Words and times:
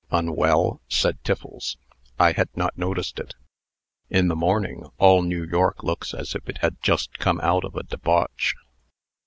"Unwell?" 0.09 0.81
said 0.87 1.23
Tiffles. 1.23 1.77
"I 2.17 2.31
had 2.31 2.49
not 2.57 2.75
noticed 2.75 3.19
it. 3.19 3.35
In 4.09 4.29
the 4.29 4.35
morning, 4.35 4.87
all 4.97 5.21
New 5.21 5.43
York 5.45 5.83
looks 5.83 6.15
as 6.15 6.33
if 6.33 6.49
it 6.49 6.57
had 6.57 6.81
just 6.81 7.19
come 7.19 7.39
out 7.41 7.63
of 7.63 7.75
a 7.75 7.83
debauch. 7.83 8.55